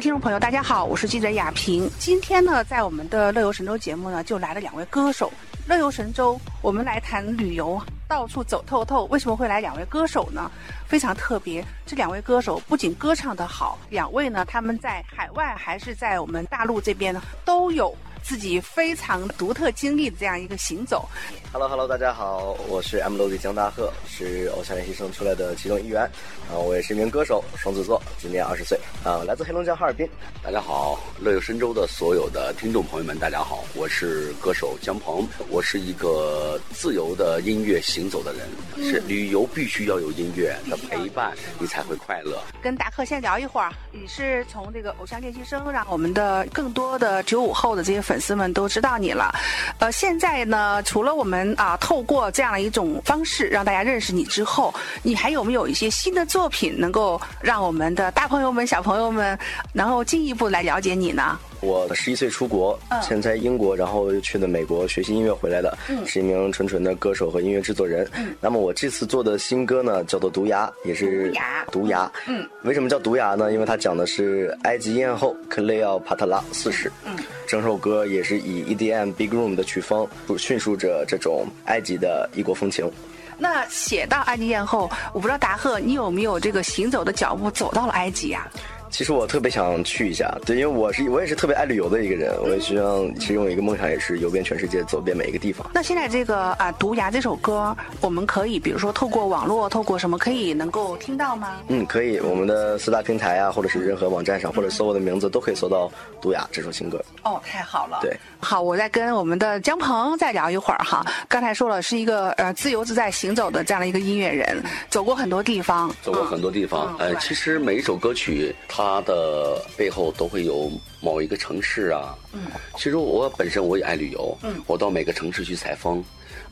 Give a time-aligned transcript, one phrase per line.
[0.00, 1.86] 听众朋友，大家好，我是记者雅萍。
[1.98, 5.30] 今天呢，在我们的乐游神州节目呢，就来了两位歌手。
[5.68, 7.78] 乐游神州，我们来谈旅游，
[8.08, 9.04] 到处走透透。
[9.10, 10.50] 为什么会来两位歌手呢？
[10.86, 17.94] 非常特别，这两位歌手不仅歌唱得好，两位呢，他们在海外还是在我们大陆这边呢，都有。
[18.22, 21.08] 自己非常独特经历的这样一个行走。
[21.52, 26.02] Hello Hello，大家好，我是 M Melody 江大鹤，是偶像练习生出来的其中一员。
[26.50, 28.78] 啊，我也是一名歌手，双子座，今年二十岁。
[29.04, 30.08] 啊，来自黑龙江哈尔滨。
[30.42, 35.26] 大家好，乐游神州的所有的听众朋友们，大家好，我是歌手姜鹏。
[35.48, 38.48] 我是一个自由的音乐行走的人。
[38.76, 42.40] 是旅游必须要有音乐的陪伴，你才会快乐。
[42.62, 43.72] 跟达克先聊一会儿。
[43.92, 48.00] 你是从这个偶像练习生，让我们的更多的九五后的这些。
[48.10, 49.32] 粉丝们都知道你了，
[49.78, 54.74] 呃，现在呢，除了我们啊，透过这样的一种方式让大家认识你之后，
[55.04, 59.38] 你还有没有一些新的作品能够让我们的大朋友们、小朋友们
[59.72, 61.38] 能够进一步来了解你呢？
[61.60, 65.76] 我十一岁出国，现在英国，然后又去的美国学习音乐回来的，
[66.06, 68.08] 是一名纯纯的歌手和音乐制作人。
[68.40, 71.32] 那么我这次做的新歌呢，叫做《毒牙》，也是
[71.70, 72.10] 毒牙。
[72.26, 73.52] 嗯，为什么叫毒牙呢？
[73.52, 76.90] 因为它讲的是埃及艳后克雷奥帕特拉四世。
[77.04, 82.90] 嗯，整首歌也是以 EDM Big Room 的曲风，叙述着这种埃及的异国风情。
[83.36, 88.46] 那写到埃及艳后，我不知道达赫，你有没有这个行走的脚步走到了埃及呀？
[88.90, 95.70] 其实我特别想去一下，对，因为我是我也是特别爱旅游的一个人，我也希望其中有一个梦想也是游遍全世界，走遍每一个地方。
[95.72, 101.58] 那现在这个啊《毒牙》这首歌，我们可以比如说透过网络，透过什么可以能够听到吗？
[101.68, 105.86] 嗯，可以，我们的四大平台啊，或者是任何网站上，或者搜我的名字都可以搜到
[106.20, 107.02] 《毒牙》这首新歌。
[107.22, 108.00] 哦，太好了。
[108.02, 111.04] 对，好，我再跟我们的姜鹏再聊一会儿哈。
[111.28, 116.96] 刚才说了是一个呃自由自在行走的这样的一个音乐人，走过很多地方，走过很多地方。
[116.98, 122.14] 呃，其实每一首歌曲它的背后都会有某一个城市啊。
[122.32, 122.42] 嗯，
[122.76, 124.38] 其实我本身我也爱旅游。
[124.42, 126.02] 嗯，我到每个城市去采风，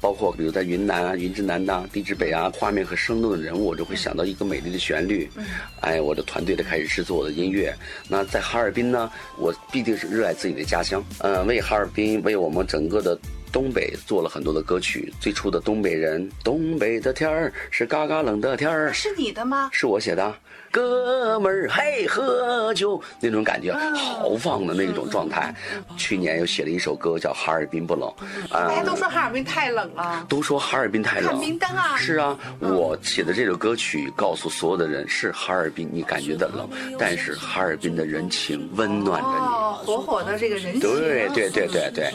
[0.01, 5.31] 包括比如在云南啊、云之南呐、地之北啊，画面和生动的人物，我就会想到一个美丽的旋律。
[5.37, 5.47] 嗯，
[5.81, 7.73] 哎，我的团队的开始制作我的音乐。
[8.09, 11.05] 那在哈尔滨呢，我必定是热爱自己的家乡。
[11.21, 13.17] 嗯，为哈尔滨，为我们整个的
[13.53, 15.13] 东北做了很多的歌曲。
[15.21, 18.93] 最初的东北人，东北的天儿是嘎嘎冷的天儿。
[18.93, 19.69] 是你的吗？
[19.73, 20.35] 是我写的。
[20.71, 25.55] 哥们儿，嘿，喝酒那种感觉，豪放的那种状态。
[25.97, 28.13] 去年又写了一首歌叫《哈尔滨不冷》，
[28.53, 31.31] 大家都说哈尔滨太冷了，都说哈尔滨太冷。
[31.31, 31.97] 看冰灯啊！
[31.97, 40.81] 是啊，我写的这首歌曲告诉所有的人，是哈尔滨你感觉的冷，但是哈尔滨的人情温暖着你，火火的这个人情。
[40.81, 42.13] 对对对对对，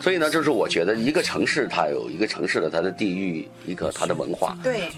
[0.00, 4.56] 所以呢，就是我觉得一个城市它有一个城市的它的地域，一个它的文化。
[4.62, 4.88] 对，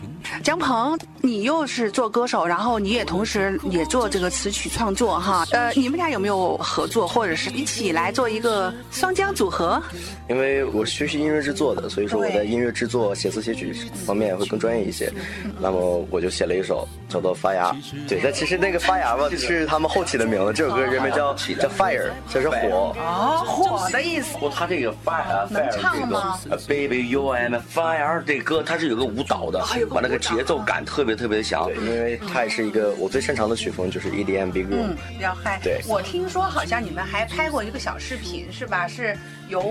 [0.44, 2.92] 姜鹏，你又是做歌手，然后你。
[2.92, 9.82] 也同时也做这个词曲创作哈，呃，你们俩有没有合作，或者是一起来做一个双江组合？
[10.28, 13.72] 因为我学习音乐制作的，所以说我在音乐制作、写词写曲
[14.04, 15.10] 方面会更专业一些。
[15.58, 17.72] 那么我就写了一首叫做《发芽》。
[18.06, 24.36] 对，但其实那个发芽吧是他们后起的名字，这首歌原名叫叫 Fire，就是火啊，火的意思。
[24.54, 32.92] 他这个 Fire，能唱吗？Baby you am fire，这歌它是有个舞蹈的，把那个节奏感特别特别的强，因为它也是一个。
[32.98, 35.58] 我最擅长的曲风就是 EDM Big Room，嗯，比较嗨。
[35.62, 38.86] 对，我听说好像你们还拍过一个小视频，是吧？
[38.86, 39.16] 是
[39.48, 39.62] 由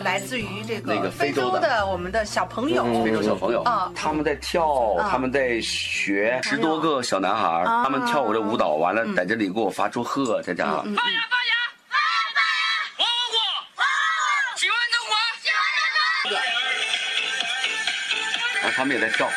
[0.00, 10.66] 来自于这个非洲的我们的小朋友，非洲小朋友啊，他们在跳，他们在学，十多个小男孩，他们跳舞的舞蹈，完了在这里给我发祝贺，在家。
[10.66, 11.20] 发芽
[18.80, 19.28] 他们也在跳。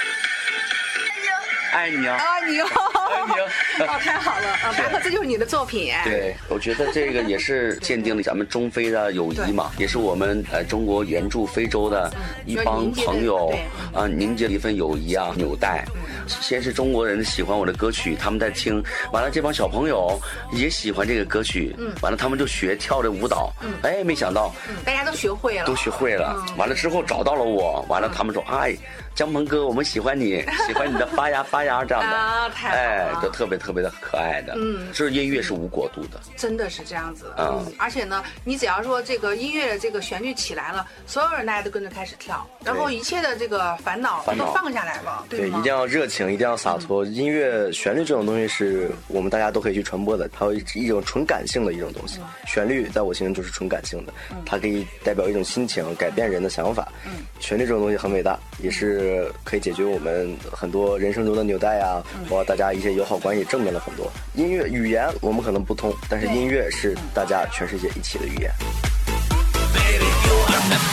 [1.73, 2.15] 爱你哦！
[2.17, 2.67] 爱你哦！
[3.11, 3.99] 爱你哦！
[3.99, 4.71] 太好了啊！
[4.77, 5.93] 白鹤，这就是你的作品。
[6.05, 12.09] 对，我觉得这个也是鉴定了咱们中非的友谊嘛，也是我们呃中国援助非洲的
[12.45, 13.53] 一帮朋友
[13.93, 15.83] 啊凝结了一份友谊啊纽带。
[16.28, 20.19] 先是中国人喜欢我的歌曲，他们在听，完了这帮小朋友
[20.51, 28.75] 也喜欢这个歌曲，嗯，完了他们就学跳这舞蹈，嗯，哎，没想到，嗯，大家都学会了，都学会了，完了之后找到了我，完了他们说，哎。
[29.15, 34.56] 江鹏哥，我们喜欢你， 喜欢你的发芽发芽这样的，哎，都特别特别的可爱的。
[34.57, 37.31] 嗯，这音乐是无国度的，真的是这样子。
[37.38, 45.24] 嗯，而且呢，你只要说这个音乐的这个旋律起来了，所有人大家都跟着开始跳，然后一切的这个烦恼都放下来了。
[45.30, 47.04] 对，一定要热情，一定要洒脱。
[47.06, 52.19] 音乐旋律这种东西是我们大家都可以去传播的，它有一种纯感性的一种东西。
[52.48, 54.13] 旋律在我心中就是纯感性的，
[54.45, 56.88] 它可以代表一种心情，改变人的想法。
[57.06, 59.31] 嗯，旋律这种东西很伟大，也是。
[59.44, 64.12] 可以解决我们很多人生中的纽带啊，包括大家一些友好关系，正面了很多。
[64.36, 68.51] 音乐语言我们可能不通，但是音乐是大家全世界一起的语言。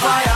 [0.00, 0.29] 达赫，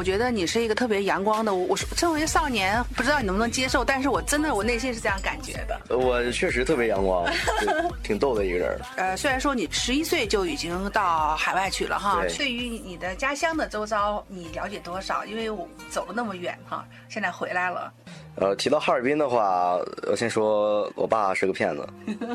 [0.00, 1.52] 我觉得你是一个特别阳光的。
[1.52, 5.78] 我我说身为少年，不知道你能不能接受，但是我真的我内心是这样感觉的。
[5.94, 7.30] 我确实特别阳光，
[8.02, 8.80] 挺逗的一个人。
[8.96, 15.22] 呃，虽然说你十一岁就已经到海外去了哈，对对于你的家乡的周遭，你了解多少？
[15.26, 17.92] 因为我走了那么远哈，现在回来了。
[18.40, 19.78] 呃，提到哈尔滨的话，
[20.08, 21.86] 我先说我爸是个骗子，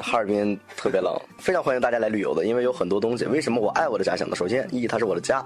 [0.04, 3.26] 哈尔滨特别冷，非常欢迎大家来旅游的，因为有很多东西。
[3.26, 4.36] 为什么我爱我的家乡呢？
[4.36, 5.40] 首先，一它是我的家，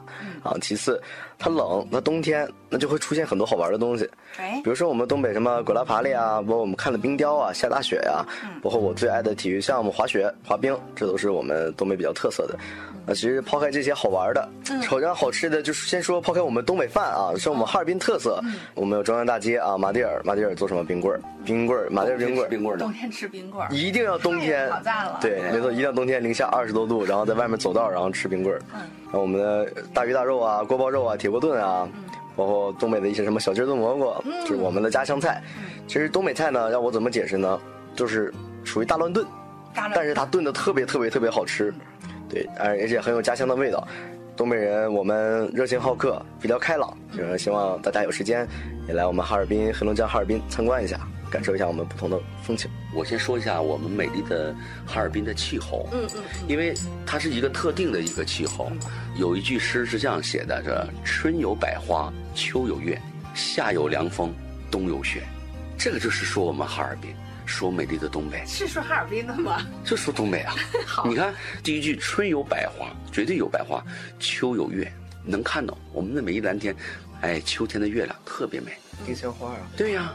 [0.44, 1.02] 啊，其次
[1.38, 8.24] 它冷，那冬天那就会出现很多好玩的东西，哎比如说我们东北什么葛拉爬犁啊，包括我们看的冰雕啊，下大雪呀、
[8.62, 12.58] 包括我最爱的体育项目滑雪、滑冰，这都是我们东北比较特色的。
[13.08, 14.50] 那其实抛开这些好玩的，
[14.84, 18.40] 首先好吃的，就是先说抛开我们东北饭啊，是我们哈尔滨特色。
[18.76, 21.22] 我们有中央大街啊，马迭尔，马迭尔做什么冰棍儿？
[21.44, 24.72] 冰棍儿，马迭尔冰棍儿，冰棍儿冬，天吃冰棍儿，一定要冬天
[25.20, 28.62] 对，没错，一定要冬天零下二十多度，然后在外面走道，然后吃冰棍儿。
[28.76, 28.82] 嗯
[29.12, 31.90] 我们的大鱼大肉啊，锅包肉啊，铁锅炖啊，
[32.40, 35.44] 包括东北的一些什么小鸡炖蘑菇，就是我们的家乡菜。
[35.86, 37.60] 其实东北菜呢，让我怎么解释呢？
[37.96, 38.34] 就是
[38.64, 39.28] 属于大乱炖，
[39.76, 41.74] 但是它炖的特别特别特别好吃，
[42.30, 43.86] 对，而而且很有家乡的味道。
[44.38, 48.48] 东北人我们热情好客，比较开朗，就是希望大家有时间
[48.88, 50.98] 也来我们哈尔滨黑龙江哈尔滨参观一下，
[51.30, 52.70] 感受一下我们不同的风情。
[52.94, 54.56] 我先说一下我们美丽的
[54.86, 56.74] 哈尔滨的气候，嗯嗯因为
[57.06, 58.72] 它是一个特定的一个气候。
[59.16, 63.00] 有一句诗是这样写的：这春有百花，秋有月，
[63.36, 64.34] 夏有凉风，
[64.72, 65.24] 冬有雪。
[65.78, 67.14] 这个就是说我们哈尔滨，
[67.46, 69.62] 说美丽的东北，是说哈尔滨的吗？
[69.84, 70.54] 就说东北啊。
[71.06, 71.34] 你看
[71.64, 73.84] 第一句，春有百花，绝对有百花；
[74.20, 74.92] 秋有月，
[75.24, 76.76] 能看到我们的每一蓝天，
[77.22, 78.72] 哎，秋天的月亮特别美。
[79.06, 80.14] 丁香花啊，对呀、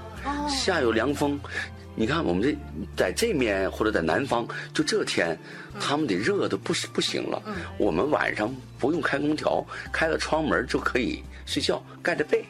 [0.49, 1.39] 夏有凉风。
[1.97, 2.56] 你看，我们这
[2.97, 5.39] 在这面或者在南方，就这天，
[5.79, 7.41] 他们得热的不是不行了。
[7.79, 12.45] 我们晚上不用开空调，开了窗门就可以睡觉，盖着被。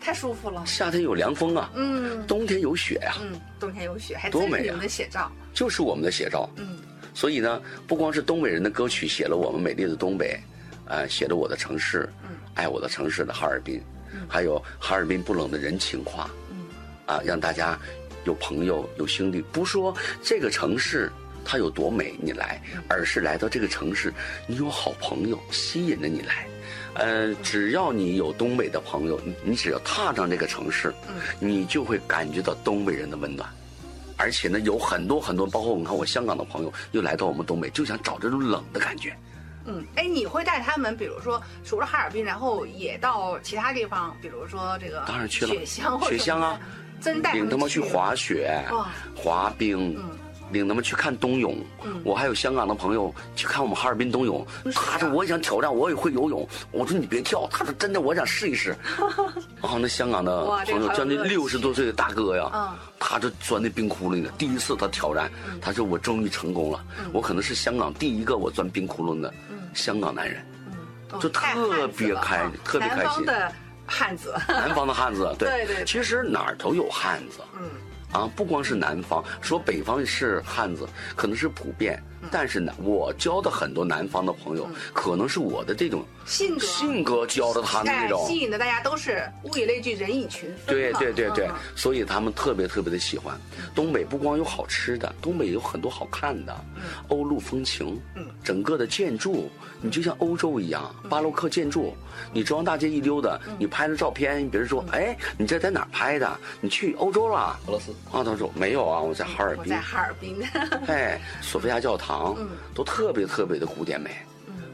[0.00, 0.64] 太舒服了。
[0.64, 5.30] 夏天有凉风啊，嗯冬天有雪呀、嗯，冬天有雪，还多美啊的写照。
[5.52, 6.48] 就是我们的写照。
[6.56, 6.78] 嗯，
[7.12, 10.40] 所以呢，不光是东北人的歌曲写了我们美丽的东北，
[10.86, 12.08] 呃，写了我的城市，
[12.54, 13.82] 爱我的城市的哈尔滨，
[14.28, 16.30] 还有哈尔滨不冷的人情话，
[17.06, 17.78] 啊，让大家
[18.24, 21.10] 有朋友有兄弟，不说这个城市。
[21.48, 24.12] 它有多美，你来，而是来到这个城市，
[24.48, 26.48] 你有好朋友吸引着你来，
[26.94, 30.92] 呃，只要你有东北的朋友，你你只要踏上这个城市，
[31.38, 33.48] 你就会感觉到东北人的温暖。
[34.16, 39.16] 而且呢，有很多很多，包括我们看我香港的朋友又来到我们东北，就想找这种冷的感觉。
[39.66, 46.58] 嗯，哎，你会带他们，比如说除了哈尔滨，然后也到其他地方，比如说这个当然去了雪乡雪乡啊，
[47.00, 49.98] 真带领他们去去滑雪哇、滑冰，
[50.52, 51.56] 领他们去看冬泳。
[52.04, 56.48] 我还有香港的朋友去看我们哈尔滨冬泳，他说我也想挑战，我也会游泳。
[56.70, 58.76] 我说你别跳，他说真的，我想试一试。
[59.60, 62.70] 然后那香港的朋友，将近六十多岁的大哥呀嗯，
[63.00, 64.30] 他就钻那冰窟窿里。
[64.38, 65.30] 第一次他挑战，
[65.60, 69.32] 他说我终于成功了，我可能是香港第一个我钻冰窟窿的
[69.76, 70.44] 香港男人。
[71.20, 73.24] 就哦太特别开特别开心。
[73.24, 73.52] 方的
[73.86, 75.84] 汉子，南方的汉子， 对，对对对。
[75.84, 77.70] 其实哪儿都有汉子，嗯，
[78.12, 93.38] 啊，不光是南方，说北方是汉子，可能是普遍，嗯但是呢，我交的很多南方的朋友，可能是我的这种性格性格教的他们哎这种吸，引的大家都是物以类聚，人以群分对对对对嗯，所以他们特别特别的喜欢。
[93.74, 96.54] 东北不光有好吃的，东北有很多好看的，
[97.08, 98.00] 欧陆风情，
[98.42, 101.94] 整个的建筑，你就像欧洲一样，巴洛克建筑。
[102.32, 106.38] 你中央大街一溜达，你拍了照片，别人说，哎，你这在哪儿拍的？
[106.62, 107.58] 你去欧洲了？
[107.66, 107.92] 俄罗斯。
[108.10, 109.80] 啊，他说没有啊，我在哈尔滨我在。
[109.80, 110.42] 哈尔滨，
[110.88, 112.48] 哎，索菲亚教堂嗯。
[112.74, 114.10] 都特别特别的古典美，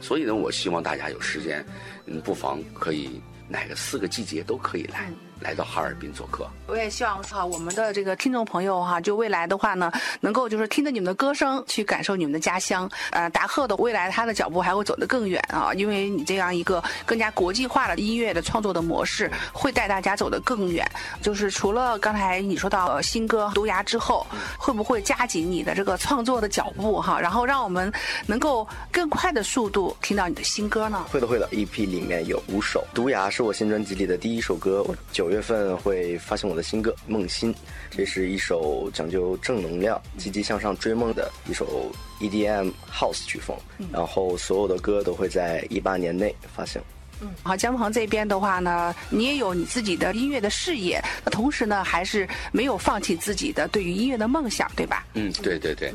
[0.01, 1.65] 所以呢，我希望大家有时间，
[2.07, 6.47] 嗯，不妨可以哪个四个季节都可以来，嗯来到哈尔滨做客。
[6.69, 9.91] 我也希望哈，我们的这个听众朋友哈，就未来的话呢，
[10.21, 12.89] 能够就是听着你们的歌声，去感受你们的家乡。
[13.11, 20.89] 呃，达赫的未来他的脚步还会走得更远啊，因为你这样一个更加国际化的音乐的创作的模式，会带大家走得更远。
[21.21, 24.25] 就是除了刚才你说到呃新歌《毒牙》之后，
[24.57, 27.93] 会不会加紧你的这个创作的脚步哈，然后让我们
[28.29, 31.05] 能够更快的速度听到你的新歌呢？
[31.11, 37.53] 会的会的，EP 里面有五首，《毒牙》是我新专辑里的第一首歌，我九月份会发行我的新歌《梦心》，
[37.91, 43.55] 这是一首讲究正能量、积极向上追梦的一首 EDM House 曲风。
[43.93, 46.81] 然后所有的歌都会在一八年内发行。
[47.21, 55.07] 嗯，好，姜鹏这边的话呢，你也有你自己的音乐的事业，那同时呢，还是没有放弃自己的对于音乐的梦想，对吧？
[55.13, 55.93] 嗯，对对对，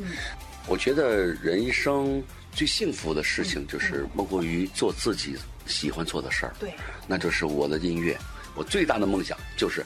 [0.68, 5.36] 我觉得人一生最幸福的事情就是莫过于做自己
[5.68, 6.54] 喜欢做的事儿。
[6.58, 6.72] 对，
[7.06, 8.16] 那就是我的音乐。
[8.54, 9.84] 我最大的梦想就是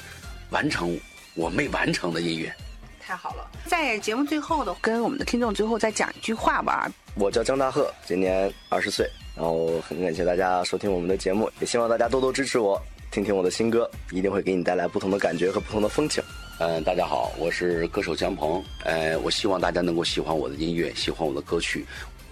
[0.50, 0.98] 完成
[1.34, 2.50] 我没完成的音乐。
[2.98, 6.90] 太好了，在节目最后呢，跟我们的听众最后再讲一句话吧。
[7.16, 9.06] 我叫江大贺，今年二十岁。
[9.34, 16.22] 然后很感谢大家收听我们的节目，也希望大家多多支持我，听听我的新歌，一定会给你带来不同的感觉和不同的风情。
[16.58, 21.84] 嗯，大家好，我是歌手江鹏，呃，我希望大家能够喜欢我的音乐，喜欢我的歌曲，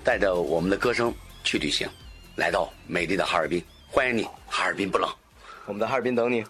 [0.04, 1.88] 带着我们的歌声去旅行，
[2.40, 5.06] 来到美丽的哈尔滨，欢迎你，哈尔滨不冷，
[5.66, 6.42] 我们在哈尔滨等你。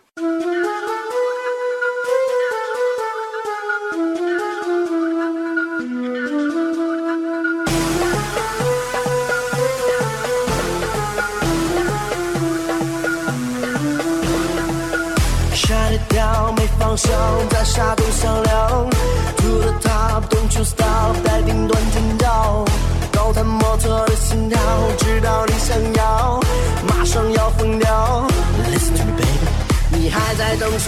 [16.96, 17.99] 声在沙洞响亮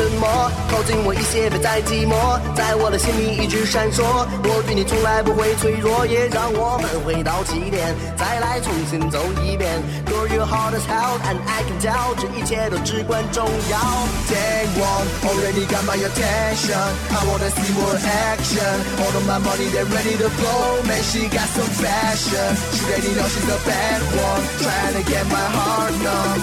[0.02, 0.50] 什么？
[0.68, 4.02] 靠近我一些，别再寂寞，在我的心里一直闪烁。
[4.42, 9.70] 我与你从来不会脆弱，也让我们回到起点，再来重新走一遍。
[10.10, 13.78] You're your heart is held and I can tell，这一切都至关重要。
[14.26, 16.82] Take one, already got my attention,
[17.14, 18.74] I wanna see more action.
[18.98, 20.82] All of my money, they're ready to blow.
[20.82, 25.24] Man, she got some fashion, she ready know she's a bad one, trying to get
[25.30, 26.42] my heart numb.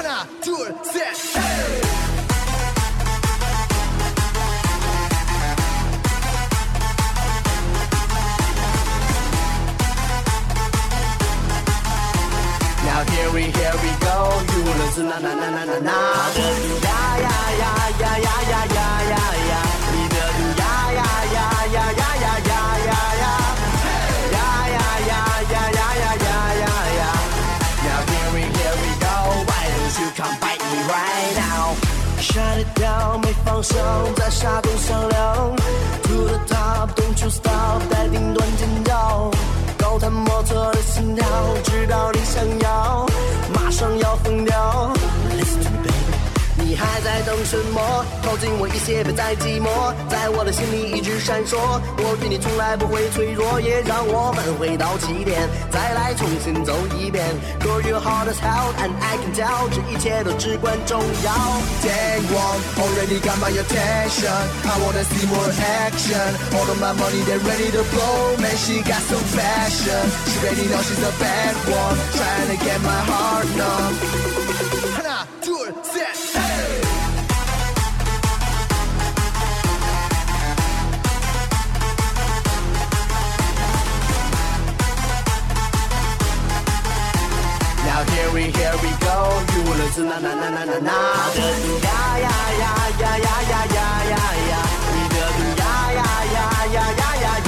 [0.00, 1.02] 1, 2, 3,
[1.36, 2.05] hey!
[12.96, 15.92] Now here we here we go，娱乐是啦啦啦啦啦啦。
[16.16, 16.88] 我的路呀
[17.20, 17.28] 呀
[17.60, 17.64] 呀
[18.00, 19.54] 呀呀呀呀呀呀，
[19.92, 20.64] 你的路呀
[20.96, 21.04] 呀
[21.36, 21.38] 呀
[21.74, 23.28] 呀呀呀呀呀呀，
[24.32, 24.40] 呀
[24.72, 25.20] 呀呀
[25.52, 27.04] 呀呀呀呀呀呀。
[27.84, 33.76] Now here we here we go，why don't you come bite me right now？Shut it down，没放松，
[34.16, 34.65] 在沙。
[47.46, 48.04] 什么？
[48.24, 51.54] 靠近我一些，别再寂寞，在我的心里一直闪烁。
[52.02, 57.22] 我对你从来不会脆弱，也让我们回到起点，再来重新走一遍。
[57.62, 61.30] Girl, you're hot as hell and I can tell，这一切都至关重要。
[61.86, 64.34] Take one already got my attention,
[64.66, 65.46] I wanna see more
[65.86, 66.26] action.
[66.50, 70.02] All of my money they're ready to blow, man she got some fashion.
[70.26, 74.45] She ready know she's the bad one, trying to get my heart numb.
[88.36, 89.16] hurry, here we go.
[89.54, 90.96] You will listen, na na na na na na.
[91.86, 94.60] Ya ya ya ya ya ya ya ya ya.
[94.92, 95.24] We do
[95.56, 97.46] ya ya ya ya ya ya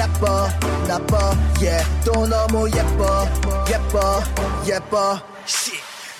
[0.00, 0.48] 나빠
[0.86, 3.26] 나빠 yeah 또 너무 예뻐
[3.70, 4.22] 예뻐
[4.66, 5.29] 예뻐 shit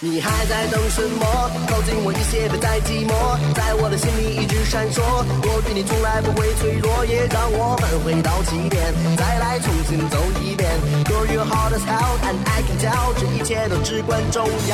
[0.04, 1.26] 你还在等什么？
[1.70, 4.98] 靠近我一些，别再寂寞，在我的心里一直闪烁。
[4.98, 8.82] 我对你从来不会脆弱，也让我们回到起点，
[9.14, 10.66] 再来重新走一遍。
[11.06, 14.74] Girl you hot as hell and I can tell，这一切都至关重要。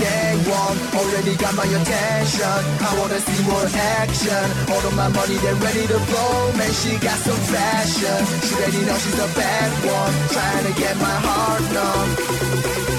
[0.00, 4.40] Take one already got my attention, I wanna see more action.
[4.72, 8.24] All of my money they ready to blow, man she got some fashion.
[8.40, 12.91] She ready know she's the bad one, trying to get my heart numb.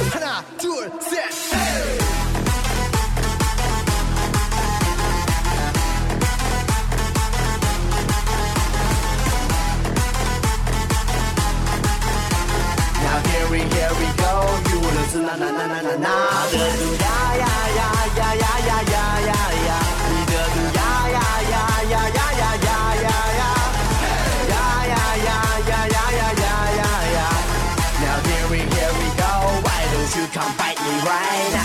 [15.67, 16.07] 伦次那那那那那那。
[16.07, 17.45] 他的毒呀呀
[17.77, 17.81] 呀
[18.17, 19.33] 呀呀呀呀呀
[19.67, 19.71] 呀，
[20.09, 21.19] 你的毒呀呀
[21.51, 21.55] 呀
[21.91, 23.43] 呀呀呀呀呀呀，
[24.49, 24.55] 呀
[24.87, 25.29] 呀呀
[25.69, 26.83] 呀呀呀呀呀
[27.15, 27.19] 呀。
[28.01, 31.62] Now here we here we go，Why don't you come bite me right now？